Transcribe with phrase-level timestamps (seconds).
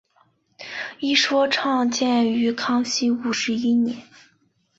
[0.99, 4.01] 一说创建于康熙五十一年。